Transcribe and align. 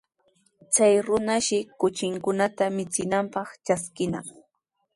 Chay 0.73 0.93
runashi 1.05 1.57
kuchinkunata 1.79 2.65
michinanpaq 2.75 3.49
traskinaq. 3.65 4.27